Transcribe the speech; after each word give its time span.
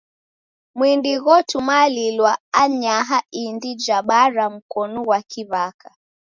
Mwindi 0.77 1.11
ghotumalilwa 1.23 2.33
anyaha 2.61 3.17
indi 3.43 3.71
ja 3.83 3.99
bara 4.09 4.45
mkonu 4.55 4.99
ghwa 5.05 5.19
kiw'aka. 5.29 5.89